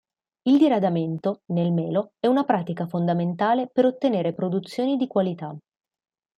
[0.49, 5.55] Il diradamento, nel melo, è una pratica fondamentale per ottenere produzioni di qualità.